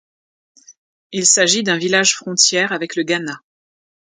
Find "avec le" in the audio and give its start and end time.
2.71-3.03